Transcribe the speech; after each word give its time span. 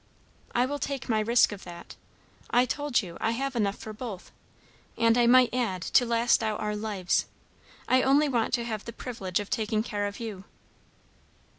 "I 0.55 0.65
will 0.65 0.79
take 0.79 1.07
my 1.09 1.19
risk 1.19 1.51
of 1.51 1.63
that. 1.63 1.95
I 2.49 2.65
told 2.65 3.03
you, 3.03 3.19
I 3.21 3.33
have 3.33 3.55
enough 3.55 3.75
for 3.77 3.93
both. 3.93 4.31
And 4.97 5.15
I 5.15 5.27
might 5.27 5.53
add, 5.53 5.83
to 5.83 6.07
last 6.07 6.41
out 6.41 6.59
our 6.59 6.75
lives. 6.75 7.27
I 7.87 8.01
only 8.01 8.27
want 8.27 8.51
to 8.55 8.63
have 8.65 8.85
the 8.85 8.93
privilege 8.93 9.39
of 9.39 9.51
taking 9.51 9.83
care 9.83 10.07
of 10.07 10.19
you." 10.19 10.45